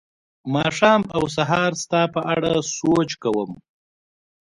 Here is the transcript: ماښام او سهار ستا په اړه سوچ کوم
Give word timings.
ماښام 0.53 1.01
او 1.15 1.23
سهار 1.35 1.71
ستا 1.83 2.01
په 2.13 2.21
اړه 2.33 2.51
سوچ 2.77 3.09
کوم 3.23 3.51